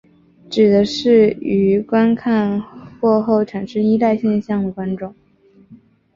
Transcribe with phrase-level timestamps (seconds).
[0.49, 2.59] 指的是于观看
[2.99, 5.13] 过后产生依赖现象的观众。